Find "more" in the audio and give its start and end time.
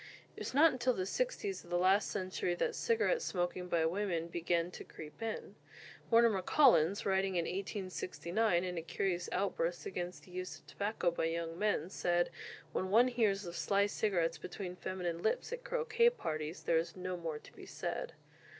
17.15-17.37